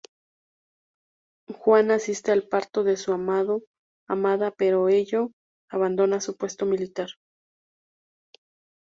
[1.53, 3.59] Juan asiste al parto de su amada
[4.57, 5.29] pero para ello
[5.69, 7.09] abandona su puesto militar.